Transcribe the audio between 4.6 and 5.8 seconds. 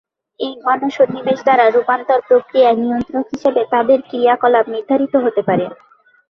নির্ধারিত হতে পারে।